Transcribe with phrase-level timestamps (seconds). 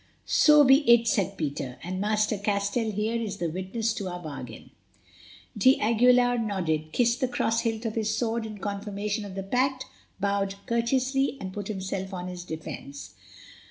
[0.25, 4.71] "So be it," said Peter, "and Master Castell here is the witness to our bargain."
[5.55, 9.85] d'Aguilar nodded, kissed the cross hilt of his sword in confirmation of the pact,
[10.19, 13.13] bowed courteously, and put himself on his defence.